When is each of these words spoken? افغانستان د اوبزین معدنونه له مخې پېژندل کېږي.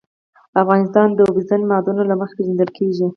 افغانستان 0.61 1.07
د 1.13 1.19
اوبزین 1.27 1.61
معدنونه 1.71 2.03
له 2.09 2.15
مخې 2.19 2.35
پېژندل 2.37 2.69
کېږي. 2.77 3.07